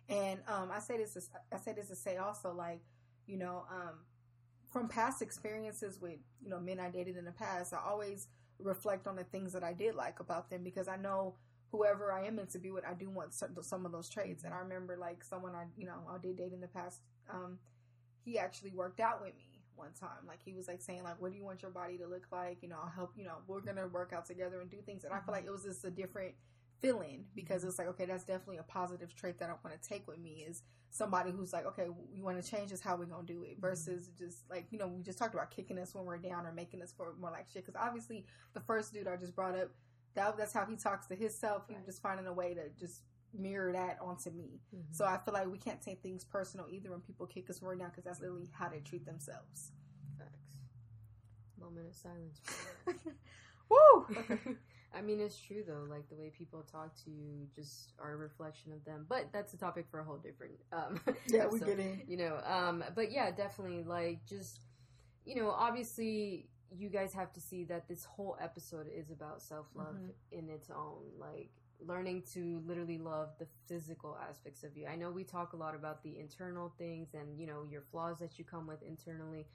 [0.10, 2.82] And um, I say this, to, I say this to say also, like,
[3.26, 4.00] you know, um,
[4.72, 8.28] from past experiences with you know men I dated in the past, I always
[8.60, 11.36] reflect on the things that I did like about them because I know
[11.72, 14.44] whoever I am meant to be with, I do want some, some of those traits.
[14.44, 17.60] And I remember like someone I you know I did date in the past, um,
[18.24, 20.26] he actually worked out with me one time.
[20.28, 22.58] Like he was like saying like, what do you want your body to look like?
[22.62, 23.14] You know, I'll help.
[23.16, 25.04] You know, we're gonna work out together and do things.
[25.04, 26.34] And I feel like it was just a different
[26.82, 30.08] feeling because it's like okay that's definitely a positive trait that i want to take
[30.08, 33.26] with me is somebody who's like okay we want to change this how we gonna
[33.26, 36.18] do it versus just like you know we just talked about kicking us when we're
[36.18, 39.36] down or making us for more like shit because obviously the first dude i just
[39.36, 39.70] brought up
[40.18, 41.86] that that's how he talks to himself he was Right.
[41.86, 43.04] just finding a way to just
[43.34, 44.84] mirror that onto me Mhm.
[44.96, 47.68] so i feel like we can't take things personal either when people kick us right
[47.68, 49.72] we're because that's literally how they treat themselves
[50.18, 50.40] Facts.
[51.60, 52.42] Moment of silence.
[53.70, 54.08] Woo!
[54.94, 55.86] I mean, it's true though.
[55.90, 59.06] Like the way people talk to you, just are a reflection of them.
[59.10, 60.54] But that's a topic for a whole different.
[60.72, 61.66] Um, yeah we episode.
[61.66, 64.62] get in you know um but yeah definitely like just
[65.26, 69.96] you know obviously you guys have to see that this whole episode is about self-love
[69.96, 70.12] Mhm.
[70.32, 74.88] in its own like learning to literally love the physical aspects of you.
[74.88, 78.20] I know we talk a lot about the internal things and you know your flaws
[78.20, 79.48] that you come with internally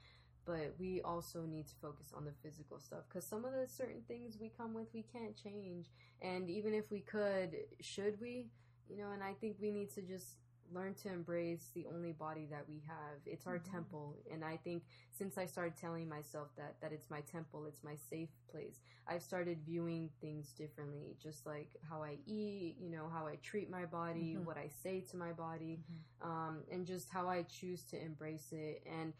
[0.45, 4.01] but we also need to focus on the physical stuff because some of the certain
[4.07, 5.89] things we come with we can't change.
[6.21, 8.49] And even if we could should we?
[8.89, 10.35] You know and i think we need to just
[10.71, 13.63] learn to embrace the only body that we have it's our Mhm.
[13.71, 17.83] temple and i think since i started telling myself that that it's my temple it's
[17.83, 23.09] my safe place i've started viewing things differently just like how i eat you know
[23.11, 24.45] how i treat my body Mhm.
[24.45, 25.79] what i say to my body
[26.21, 28.81] um, and just how I choose to embrace it.
[28.89, 29.13] And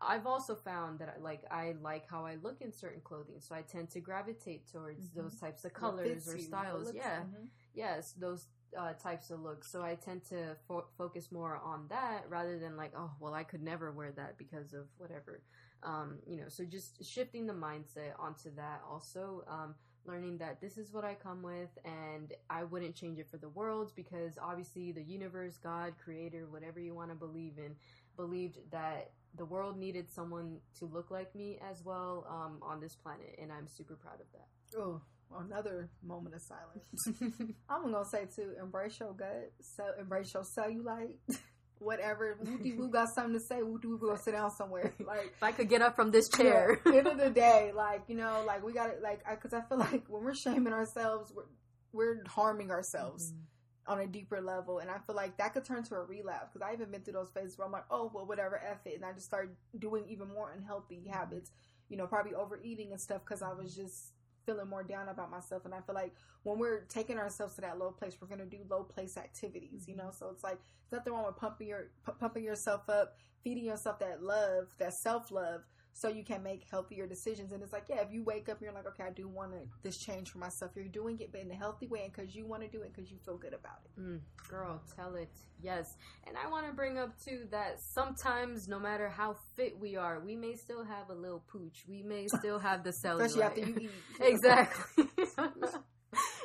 [0.00, 3.54] I've also found that I like I like how I look in certain clothing, so
[3.54, 5.16] I tend to gravitate towards Mhm.
[5.16, 6.92] those types of colors or styles.
[6.92, 7.48] yeah, mhm.
[7.74, 9.70] yes, those uh, types of looks.
[9.70, 13.44] So I tend to fo- focus more on that rather than like, oh, well, I
[13.44, 15.42] could never wear that because of whatever.
[15.82, 19.44] Um, you know, so just shifting the mindset onto that also.
[19.48, 23.36] Um, learning that this is what I come with and I wouldn't change it for
[23.36, 27.76] the world because obviously the universe, God, creator, whatever you want to believe in,
[28.16, 32.94] believed that the world needed someone to look like me as well um, on this
[32.94, 34.78] planet and I'm super proud of that.
[34.78, 35.00] Oh,
[35.40, 37.52] another moment of silence.
[37.68, 41.16] I'm gonna say too, embrace your gut, so embrace your cellulite.
[41.78, 43.62] Whatever, Wooty Woo got something to say.
[43.62, 44.94] Wooty Woo gonna sit down somewhere.
[45.04, 46.80] Like if I could get up from this chair.
[46.86, 49.58] Yeah, end of the day, like you know, like we got to like because I,
[49.58, 51.44] I, feel like when we're shaming ourselves, we're
[51.92, 53.92] we're harming ourselves mm-hmm.
[53.92, 56.50] on a deeper level, and I feel like that could turn to a relapse.
[56.52, 58.94] Because I even been through those phases where I'm like, oh well, whatever, f it,
[58.94, 61.50] and I just started doing even more unhealthy habits.
[61.88, 64.12] You know, probably overeating and stuff because I was just
[64.44, 65.64] feeling more down about myself.
[65.64, 68.56] And I feel like when we're taking ourselves to that low place, we're going to
[68.56, 70.04] do low place activities, you know?
[70.04, 70.18] Mm-hmm.
[70.18, 73.98] So it's like, it's nothing wrong with pumping your, p- pumping yourself up, feeding yourself
[74.00, 77.52] that love, that self love, so you can make healthier decisions.
[77.52, 79.52] And it's like, yeah, if you wake up and you're like, okay, I do want
[79.52, 82.34] to this change for myself, you're doing it, but in a healthy way and because
[82.34, 84.00] you want to do it because you feel good about it.
[84.00, 85.30] Mm, girl, tell it.
[85.60, 85.96] Yes.
[86.26, 90.20] And I want to bring up too that sometimes, no matter how fit we are,
[90.20, 91.84] we may still have a little pooch.
[91.88, 93.20] We may still have the cellulite.
[93.26, 93.90] Especially after you eat.
[94.20, 95.04] exactly.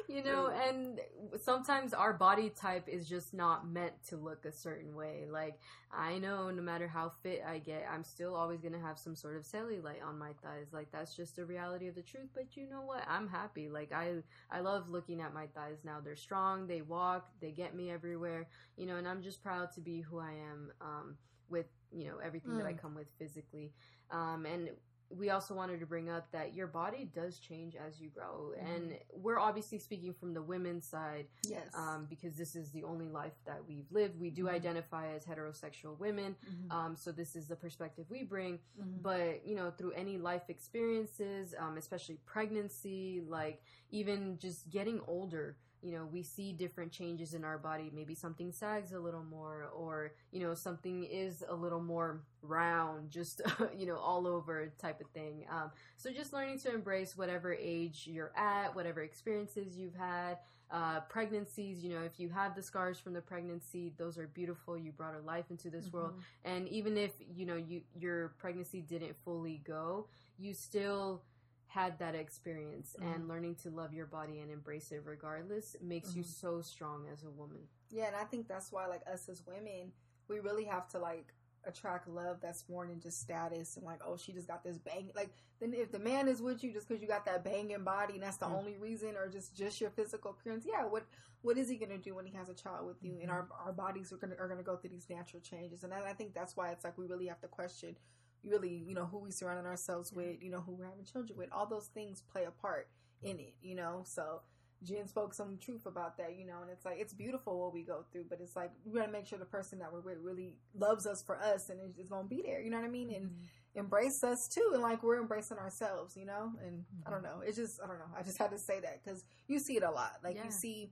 [0.08, 1.00] you know, and
[1.38, 5.26] sometimes our body type is just not meant to look a certain way.
[5.30, 5.60] Like,
[5.92, 9.16] I know no matter how fit I get, I'm still always going to have some
[9.16, 10.68] sort of cellulite on my thighs.
[10.72, 12.30] Like, that's just the reality of the truth.
[12.34, 13.04] But you know what?
[13.08, 13.70] I'm happy.
[13.70, 14.14] Like, I,
[14.50, 16.00] I love looking at my thighs now.
[16.04, 19.82] They're strong, they walk, they get me everywhere, you know, and I'm just proud to
[19.82, 21.18] be who I am, um,
[21.50, 22.58] with, you know, everything mm.
[22.60, 22.82] that I mm.
[22.82, 23.74] come with physically.
[24.10, 24.70] Um, and
[25.10, 28.68] we also wanted to bring up that your body does change as you grow mm-hmm.
[28.68, 33.08] and we're obviously speaking from the women's side yes um, because this is the only
[33.08, 34.56] life that we've lived we do mm-hmm.
[34.56, 36.72] identify as heterosexual women mm-hmm.
[36.72, 39.02] um, so this is the perspective we bring mm-hmm.
[39.02, 45.56] but you know through any life experiences um, especially pregnancy like even just getting older
[45.82, 47.92] you know, we see different changes in our body.
[47.94, 53.10] Maybe something sags a little more, or, you know, something is a little more round,
[53.12, 53.42] just,
[53.78, 55.46] you know, all over type of thing.
[55.52, 60.38] Um, so just learning to embrace whatever age you're at, whatever experiences you've had.
[60.70, 64.78] Uh, pregnancies, you know, if you have the scars from the pregnancy, those are beautiful.
[64.78, 65.98] You brought a life into this mm-hmm.
[65.98, 66.14] world.
[66.44, 71.22] And even if, you know, you, your pregnancy didn't fully go, you still,
[71.68, 73.14] had that experience mm-hmm.
[73.14, 76.20] and learning to love your body and embrace it regardless makes mm-hmm.
[76.20, 77.60] you so strong as a woman.
[77.92, 79.92] Yeah, and I think that's why like us as women,
[80.28, 81.34] we really have to like
[81.66, 85.10] attract love that's more than just status and like, oh, she just got this bang.
[85.16, 88.14] Like, then if the man is with you just because you got that banging body
[88.14, 88.56] and that's the mm-hmm.
[88.56, 91.06] only reason, or just just your physical appearance, yeah, what
[91.42, 93.18] what is he gonna do when he has a child with you?
[93.22, 93.32] And mm-hmm.
[93.32, 96.14] our our bodies are gonna are gonna go through these natural changes, and I, I
[96.14, 97.96] think that's why it's like we really have to question
[98.44, 101.50] really, you know, who we surrounding ourselves with, you know, who we're having children with.
[101.52, 102.88] All those things play a part
[103.22, 104.02] in it, you know.
[104.06, 104.42] So
[104.84, 107.84] Jen spoke some truth about that, you know, and it's like it's beautiful what we
[107.84, 110.54] go through, but it's like we gotta make sure the person that we're with really
[110.76, 113.14] loves us for us and is, gonna be there, you know what I mean?
[113.14, 113.80] And mm-hmm.
[113.80, 116.52] embrace us too, and like we're embracing ourselves, you know.
[116.64, 117.08] And mm-hmm.
[117.08, 118.16] I don't know, it's just I don't know.
[118.18, 120.46] I just had to say that because you see it a lot, like yeah.
[120.46, 120.92] you see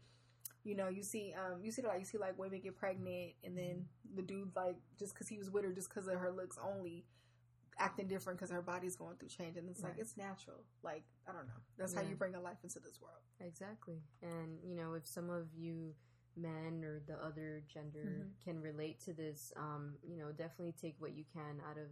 [0.65, 3.55] you know, you see, um, you see like you see like women get pregnant, and
[3.55, 6.57] then the dude like just because he was with her, just because of her looks
[6.57, 7.05] only,
[7.79, 9.91] acting different because her body's going through change and it's right.
[9.91, 12.01] like it's natural like i don't know that's yeah.
[12.01, 15.47] how you bring a life into this world exactly and you know if some of
[15.55, 15.93] you
[16.37, 18.29] men or the other gender mm-hmm.
[18.43, 21.87] can relate to this um you know definitely take what you can out of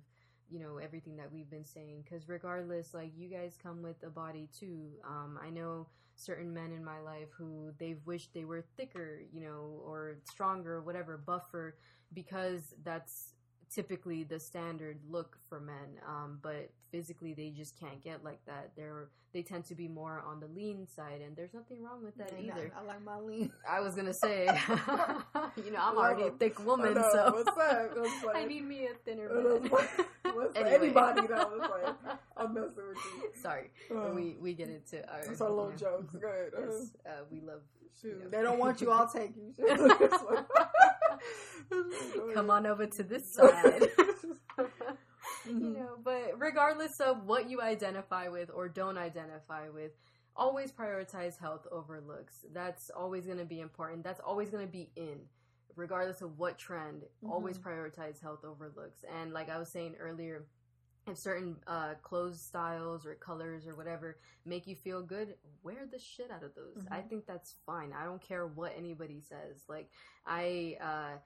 [0.50, 4.10] you know everything that we've been saying because regardless like you guys come with a
[4.10, 8.64] body too um i know certain men in my life who they've wished they were
[8.78, 11.76] thicker you know or stronger whatever buffer
[12.14, 13.34] because that's
[13.74, 18.72] typically the standard look for men, um, but physically they just can't get like that.
[18.76, 22.16] They're they tend to be more on the lean side, and there's nothing wrong with
[22.18, 22.72] that yeah, either.
[22.78, 23.52] I like my lean.
[23.70, 24.46] I was gonna say,
[25.58, 27.98] you know, I'm already a thick woman, so what's that?
[27.98, 29.72] What's I need me a thinner man.
[30.34, 30.76] What's anyway.
[30.76, 31.52] Anybody though?
[31.60, 31.96] Like,
[32.38, 33.33] I'm messing with you.
[33.44, 36.16] Sorry, uh, we we get into our, it's our little jokes.
[36.16, 36.54] Good.
[36.58, 37.60] Yes, uh, we love.
[38.02, 38.30] Shoot, you know.
[38.30, 38.90] they don't want you.
[38.90, 39.54] I'll take you.
[42.34, 43.84] Come on over to this side.
[45.46, 49.92] you know, but regardless of what you identify with or don't identify with,
[50.38, 52.46] always prioritize health over looks.
[52.54, 54.06] That's always going to be important.
[54.06, 55.20] That's always going to be in.
[55.76, 57.32] Regardless of what trend, mm-hmm.
[57.32, 59.04] always prioritize health over looks.
[59.20, 60.46] And like I was saying earlier,
[61.08, 66.00] if certain uh, clothes styles or colors or whatever make you feel good, wear the
[66.00, 66.84] shit out of those.
[66.84, 66.94] Mm-hmm.
[66.94, 67.92] I think that's fine.
[67.94, 69.64] I don't care what anybody says.
[69.68, 69.90] Like
[70.26, 71.18] I, uh,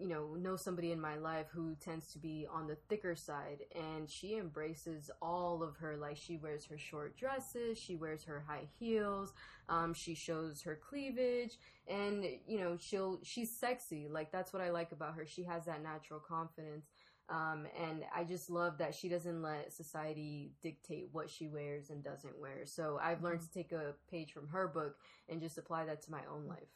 [0.00, 3.58] you know, know somebody in my life who tends to be on the thicker side,
[3.74, 5.96] and she embraces all of her.
[5.96, 9.32] Like, she wears her short dresses, she wears her high heels,
[9.68, 11.58] um, she shows her cleavage,
[11.88, 14.06] and you know, she'll she's sexy.
[14.08, 15.26] Like, that's what I like about her.
[15.26, 16.86] She has that natural confidence.
[17.30, 22.02] Um, and I just love that she doesn't let society dictate what she wears and
[22.02, 22.64] doesn't wear.
[22.64, 23.48] So I've learned mm-hmm.
[23.48, 24.96] to take a page from her book
[25.28, 26.68] and just apply that to my own life.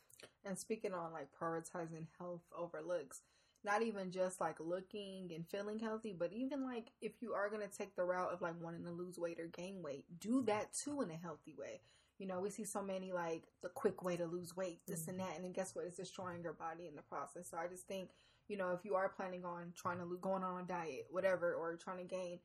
[0.45, 3.23] And speaking on like prioritizing health over looks,
[3.65, 7.67] not even just like looking and feeling healthy, but even like if you are going
[7.67, 10.47] to take the route of like wanting to lose weight or gain weight, do mm-hmm.
[10.47, 11.81] that too in a healthy way.
[12.19, 15.19] You know, we see so many like the quick way to lose weight, this and
[15.19, 15.27] mm-hmm.
[15.27, 15.87] that, and then guess what?
[15.87, 17.49] It's destroying your body in the process.
[17.51, 18.11] So I just think,
[18.49, 21.77] you know, if you are planning on trying to going on a diet, whatever, or
[21.77, 22.39] trying to gain,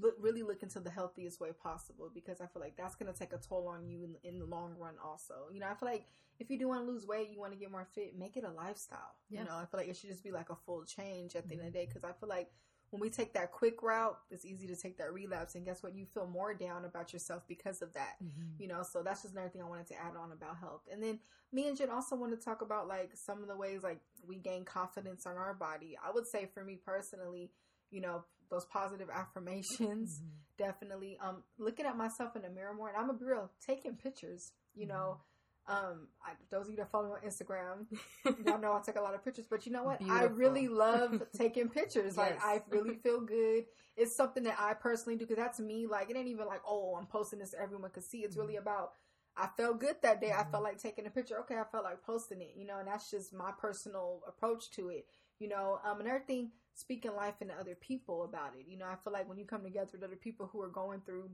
[0.00, 3.18] look, really look into the healthiest way possible because I feel like that's going to
[3.18, 4.94] take a toll on you in, in the long run.
[5.04, 6.06] Also, you know, I feel like
[6.38, 8.44] if you do want to lose weight, you want to get more fit, make it
[8.44, 9.16] a lifestyle.
[9.30, 9.40] Yeah.
[9.40, 11.54] You know, I feel like it should just be like a full change at the
[11.54, 11.86] end of the mm-hmm.
[11.86, 12.50] day because I feel like
[12.92, 15.54] when we take that quick route, it's easy to take that relapse.
[15.54, 15.94] And guess what?
[15.96, 18.16] You feel more down about yourself because of that.
[18.22, 18.60] Mm-hmm.
[18.62, 20.82] You know, so that's just another thing I wanted to add on about health.
[20.92, 21.18] And then
[21.54, 24.36] me and Jen also want to talk about like some of the ways like we
[24.36, 25.96] gain confidence on our body.
[26.06, 27.50] I would say for me personally,
[27.90, 30.28] you know, those positive affirmations, mm-hmm.
[30.58, 31.16] definitely.
[31.24, 34.52] Um, looking at myself in the mirror more, and I'm gonna be real, taking pictures.
[34.74, 35.31] You know, mm-hmm.
[35.68, 37.86] Um, I, those of you that follow me on Instagram,
[38.46, 39.46] y'all know I take a lot of pictures.
[39.48, 40.02] But you know what?
[40.08, 42.16] I really love taking pictures.
[42.16, 43.64] Like I really feel good.
[43.96, 45.86] It's something that I personally do because that's me.
[45.86, 48.18] Like it ain't even like oh I'm posting this so everyone can see.
[48.18, 48.92] It's really about
[49.36, 50.32] I felt good that day.
[50.32, 51.38] I felt like taking a picture.
[51.40, 52.54] Okay, I felt like posting it.
[52.56, 55.06] You know, and that's just my personal approach to it.
[55.38, 58.66] You know, um, another thing, speaking life into other people about it.
[58.68, 61.02] You know, I feel like when you come together with other people who are going
[61.06, 61.30] through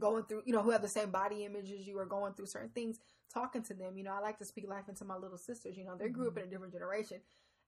[0.00, 2.46] going through, you know, who have the same body image as you are going through
[2.46, 2.98] certain things,
[3.32, 3.96] talking to them.
[3.96, 5.76] You know, I like to speak life into my little sisters.
[5.76, 6.52] You know, they grew up in a mm-hmm.
[6.52, 7.20] different generation.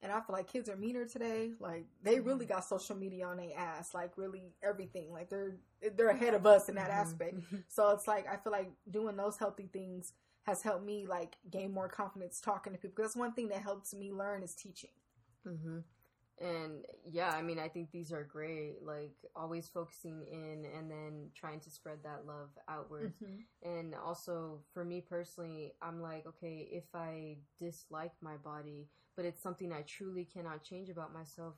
[0.02, 1.52] And I feel like kids are meaner today.
[1.58, 2.54] Like they really mm-hmm.
[2.54, 5.10] got social media on their ass, like really everything.
[5.10, 5.56] Like they're
[5.96, 7.00] they're ahead of us in that mm-hmm.
[7.00, 7.36] aspect.
[7.68, 10.12] So it's like I feel like doing those healthy things
[10.42, 12.94] has helped me like gain more confidence talking to people.
[12.94, 14.90] Because that's one thing that helps me learn is teaching.
[15.44, 15.78] hmm
[16.40, 18.76] And yeah, I mean, I think these are great.
[18.84, 23.14] Like always focusing in and then trying to spread that love outwards.
[23.62, 29.42] And also for me personally, I'm like, okay, if I dislike my body, but it's
[29.42, 31.54] something I truly cannot change about myself,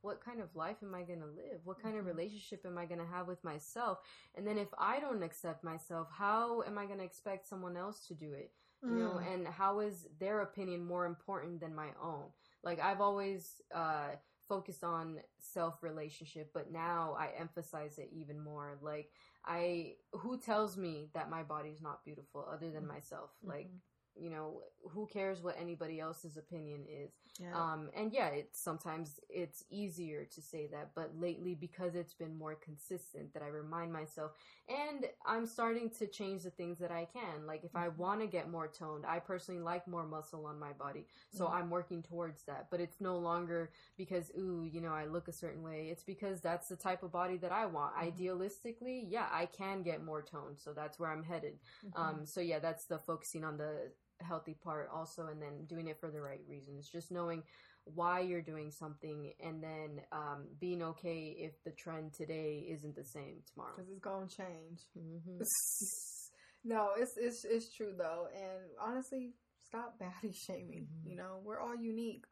[0.00, 1.60] what kind of life am I going to live?
[1.64, 3.98] What kind of relationship am I going to have with myself?
[4.34, 8.06] And then if I don't accept myself, how am I going to expect someone else
[8.08, 8.52] to do it?
[8.82, 9.32] You know, Mm.
[9.34, 12.24] and how is their opinion more important than my own?
[12.64, 14.10] Like I've always uh
[14.48, 18.78] focused on self relationship, but now I emphasize it even more.
[18.82, 19.10] Like
[19.44, 23.30] I who tells me that my body's not beautiful other than myself?
[23.42, 23.70] Like
[24.16, 27.12] you know, who cares what anybody else's opinion is?
[27.40, 27.54] Yeah.
[27.54, 32.36] Um, and yeah, it's sometimes it's easier to say that, but lately because it's been
[32.36, 34.32] more consistent that I remind myself
[34.68, 37.46] and I'm starting to change the things that I can.
[37.46, 40.72] Like if I want to get more toned, I personally like more muscle on my
[40.72, 41.06] body.
[41.32, 45.26] So I'm working towards that, but it's no longer because ooh, you know, I look
[45.28, 45.88] a certain way.
[45.90, 47.96] It's because that's the type of body that I want.
[47.96, 50.58] Idealistically, yeah, I can get more toned.
[50.58, 51.54] So that's where I'm headed.
[51.96, 55.98] Um, so yeah, that's the focusing on the healthy part also and then doing it
[56.00, 57.42] for the right reasons just knowing
[57.84, 63.04] why you're doing something and then um, being okay if the trend today isn't the
[63.04, 64.80] same tomorrow Because it's gonna change.
[64.96, 65.42] hmm
[66.64, 70.86] no, it's it's it's true though, and honestly, stop body shaming.
[71.04, 71.10] Mhm.
[71.10, 72.24] You know, we're all unique.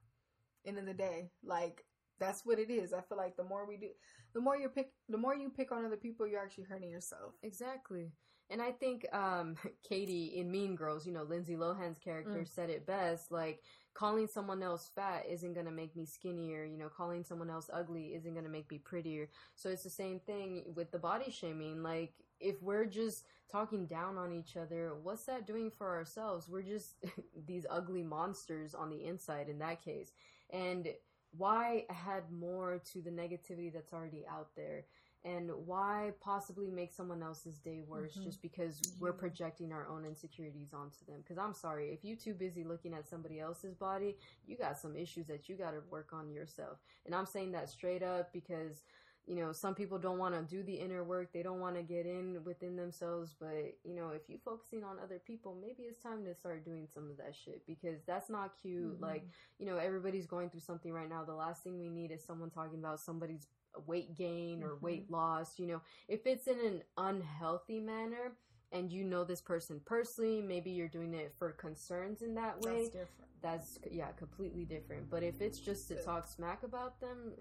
[0.64, 1.84] End of the day, like
[2.20, 2.92] that's what it is.
[2.92, 3.88] I feel like the more we do,
[4.32, 7.34] the more you pick, the more you pick on other people, you're actually hurting yourself.
[7.42, 8.12] exactly
[8.52, 9.56] and i think um,
[9.88, 12.48] Cady in mean girls you know lindsay lohan's character Mm.
[12.48, 13.62] said it best like
[13.94, 17.68] calling someone else fat isn't going to make me skinnier you know calling someone else
[17.72, 19.28] ugly isn't going to make me prettier.
[19.54, 24.16] So it's the same thing with the body shaming like if we're just talking down
[24.16, 26.48] on each other what's that doing for ourselves?
[26.48, 26.94] We're just
[27.46, 30.12] these ugly monsters on the inside in that case.
[30.50, 30.88] And
[31.36, 34.84] why add more to the negativity that's already out there
[35.24, 38.24] and why possibly make someone else's day worse Mhm.
[38.24, 41.20] just because we're projecting our own insecurities onto them?
[41.20, 44.96] Because i'm sorry if you too busy looking at somebody else's body you got some
[44.96, 46.78] issues that you got to work on yourself.
[47.06, 48.82] And i'm saying that straight up because
[49.24, 51.82] you know some people don't want to do the inner work they don't want to
[51.84, 56.02] get in within themselves but you know if you focusing on other people maybe it's
[56.02, 58.98] time to start doing some of that shit because that's not cute.
[58.98, 59.00] Mhm.
[59.00, 59.24] like
[59.58, 61.22] you know everybody's going through something right now.
[61.24, 63.46] The last thing we need is someone talking about somebody's
[63.86, 64.82] weight gain or Mhm.
[64.82, 68.32] weight loss you know if it's in an unhealthy manner
[68.72, 72.84] and you know this person personally, maybe you're doing it for concerns in that way.
[72.84, 73.30] That's different.
[73.42, 75.10] That's yeah, completely different.
[75.10, 77.34] But if it's just to talk smack about them,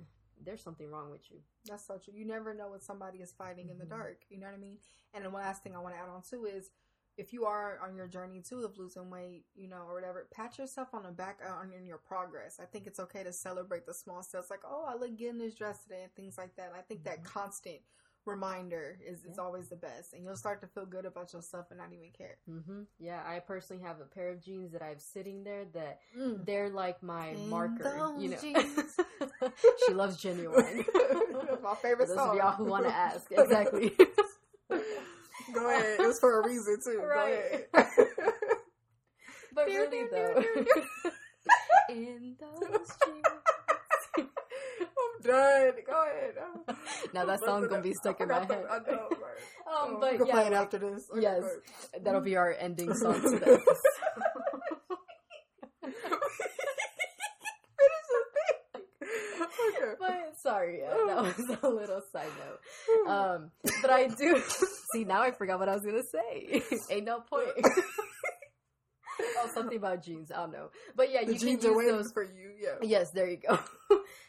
[0.44, 1.38] there's something wrong with you.
[1.66, 2.14] That's so true.
[2.16, 3.90] You never know what somebody is fighting in the Mhm.
[3.90, 4.26] dark.
[4.30, 4.78] You know what I mean?
[5.14, 6.72] And the last thing I want to add on too is
[7.18, 10.58] if you are on your journey too of losing weight, you know, or whatever, pat
[10.58, 12.60] yourself on the back uh, on in your progress.
[12.62, 15.38] I think it's okay to celebrate the small steps, like oh, I look good in
[15.38, 16.74] this dress today, and things like that.
[16.78, 17.26] I think that Mhm.
[17.26, 17.82] constant
[18.26, 21.80] reminder is, is always the best, and you'll start to feel good about yourself and
[21.80, 22.38] not even care.
[22.46, 26.00] hmm Yeah, I personally have a pair of jeans that I have sitting there that
[26.18, 26.46] Mm.
[26.46, 28.12] they're like my In marker.
[28.18, 28.38] You know,
[29.88, 30.86] she loves Ginuwine.
[31.64, 32.30] My For favorite those song.
[32.30, 33.96] of y'all who want to ask, exactly.
[35.62, 36.00] Go ahead.
[36.00, 37.00] It was for a reason too.
[37.00, 37.72] Right.
[37.74, 38.08] Go ahead.
[39.54, 40.44] But really though,
[41.90, 43.26] in those jeans.
[44.18, 45.74] I'm done.
[45.86, 46.36] Go ahead.
[47.14, 48.48] Now that song's gonna be stuck in my head.
[48.48, 49.20] the- I know, right.
[49.68, 51.10] Um, Oh, but we can yeah, play it like, after this.
[51.12, 51.44] Okay, yes.
[52.02, 53.68] that'll be our ending song to the episode.
[57.78, 58.84] Finish the thing.
[59.42, 59.94] Okay.
[60.00, 63.10] But sorry, yeah, that was a little side note.
[63.10, 64.42] Um, but I do
[64.94, 65.22] see now.
[65.22, 66.62] I forgot what I was gonna say.
[66.96, 67.48] Ain't no point.
[69.38, 70.32] oh, something about jeans.
[70.32, 70.70] I don't know.
[70.96, 72.12] But yeah, the you jeans can are use waiting those.
[72.12, 72.52] for you.
[72.60, 72.76] Yeah.
[72.82, 73.60] Yes, there you go.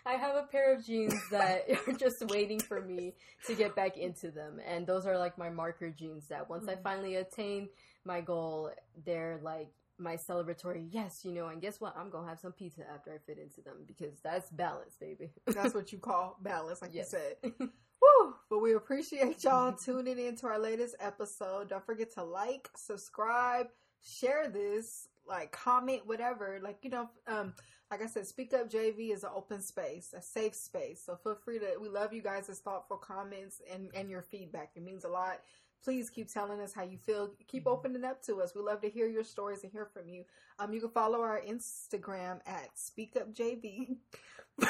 [0.05, 3.15] I have a pair of jeans that are just waiting for me
[3.47, 6.27] to get back into them, and those are like my marker jeans.
[6.29, 6.83] That once I Mhm.
[6.83, 7.69] finally attain
[8.05, 8.71] my goal,
[9.05, 9.69] they're like
[10.03, 10.87] my celebratory.
[10.91, 11.49] Yes, you know.
[11.49, 11.97] And guess what?
[11.97, 15.31] I'm gonna have some pizza after I fit into them because that's balance, baby.
[15.47, 17.13] That's what you call balance, like Yes.
[17.13, 17.53] you said.
[18.03, 18.35] Woo!
[18.51, 21.69] But we appreciate y'all tuning in to our latest episode.
[21.69, 23.69] Don't forget to like, subscribe,
[24.01, 26.59] share this, like comment, whatever.
[26.63, 27.55] Like, you know, um,
[27.91, 31.03] like I said, Speak Up JV is an open space, a safe space.
[31.05, 34.71] So feel free to we love you guys' thoughtful comments and, and your feedback.
[34.75, 35.41] It means a lot.
[35.85, 37.31] Please keep telling us how you feel.
[37.49, 38.55] Keep opening up to us.
[38.55, 40.25] We love to hear your stories and hear from you.
[40.59, 43.97] Um, you can follow our Instagram at SpeakUpJV.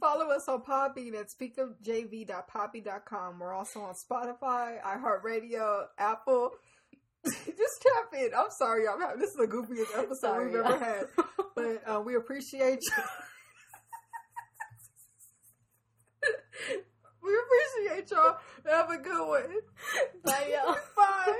[0.00, 3.38] Follow us on Podbean at speakupjv.podbean.com.
[3.38, 6.52] We're also on Spotify, iHeartRadio, Apple.
[7.24, 8.30] Just tap in.
[8.36, 11.06] I'm sorry, I'm having, this is the goofiest episode Sorry, we've ever had.
[11.54, 12.92] But uh, we appreciate you.
[17.24, 18.36] we appreciate y'all.
[18.70, 19.60] Have a good one.
[20.24, 20.76] Bye, y'all.
[20.96, 21.36] Bye.